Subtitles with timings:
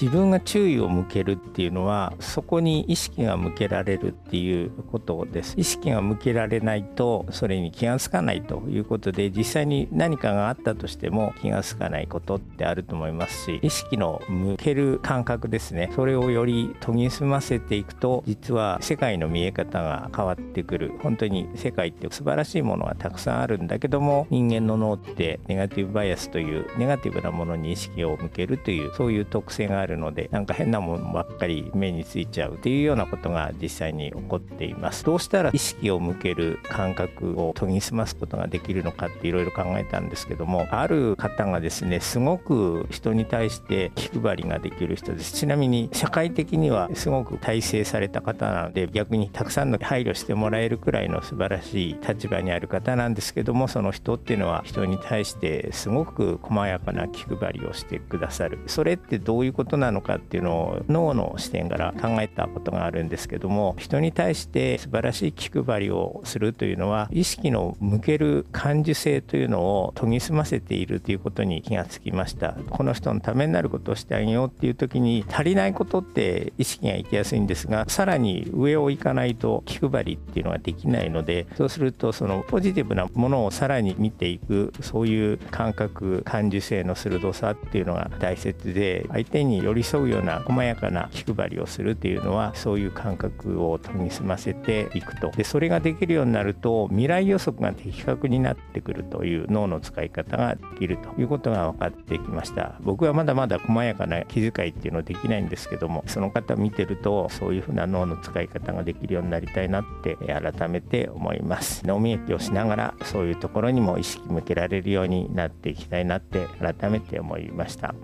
[0.00, 5.54] 自分が注意を向けるっていうのはそこに意識が向けられるっていうことです。
[5.56, 15.90] 意識が向けられないとそれに気がつかないということで実際に何かがあったとしても気がつかないことってあると思いますし意識の向ける感覚ですね。
[15.94, 20.92] それをより研ぎ澄ませていくと実は世界の見え方が変わってくる。
[21.02, 35.04] 本当に世界って素晴らしいものがたくさんあるんだけども人間の脳ってネガティブバイアスというネガティブなものに意識を向けるというそういう特性がああるのでなんか変なものばっかり目についちゃうっていうようなことが実際に起こっています。
[35.04, 45.34] どうしたら意識を向ける感覚を研ぎ澄ますことができるのかっていろいろ考えたんですけどもある方がですねすごく人に対して気配りができる人です。
[45.34, 58.58] ちなみに社会的にはすごく体制された方なので逆にたくさんの配慮してもらえるくらいの素晴らしい立場にある方なんですけどもその人っていうのは人に対してすごく細やかな気配りをしてくださる。
[58.66, 72.54] それってどういうことことなのかっていうのを脳の視点から考えたことがあるんですけども人に対して素晴らしい気配りをするというのは意識の向ける感受性というのを研ぎ澄ませているということに気がつきました。
[72.70, 95.30] この人のためになることをしてあげようっていう時に足りないことって意識がいきやすいんですがさらに上を行かないと気配りっていうのはできないのでそうするとそのポジティブなものをさらに見ていくそういう感覚感受性の鋭さっていうのが大切で相手に寄り添うような細やかな気配りをするっていうのはそういう感覚を研ぎ澄ませていくと。
[95.30, 102.76] でそれができるようになると未来予測が的確になってくるという脳の使い方ができるということが分かってきました。
[102.80, 111.86] 僕はまだまだ細やかな気遣いっていうのはできないんですけどもその方見てるとそういうふうな脳の使い方ができるようになりたいなって改めて思います。
[111.86, 117.94] 脳みをしながらそういうところにも意識向けられるようになっていきたいなって改めて思いました。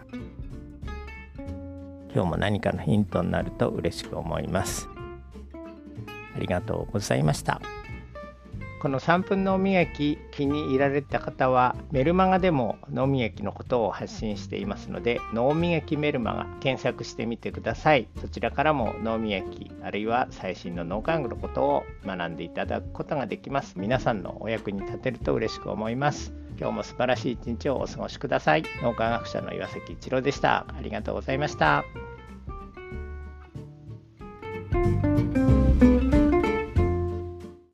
[2.15, 4.89] 今日も何かのヒントになると嬉しく思います。
[6.35, 7.61] ありがとうございました。
[8.81, 18.09] この3分脳磨き気に入られた方はメルマガでも脳磨きのことを発信していますので脳磨きメルマガ検索してみてください。
[18.23, 23.75] そちらからも脳磨きあるいは最新の脳幹部のことを学んでいただくことができます。
[23.77, 26.33] 皆さんのお役に立てると嬉しく思います。
[26.61, 28.65] 今日も素晴らしい一日をお過ごしください。
[28.83, 30.67] 脳科学者の岩崎一郎でした。
[30.69, 31.85] ありがとうございました。